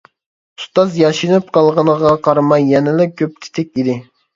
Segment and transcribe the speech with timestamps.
[0.61, 4.05] ئۇستاز ياشىنىپ قالغىنىغا قارىماي يەنىلا كۆپ تېتىك ئىدى.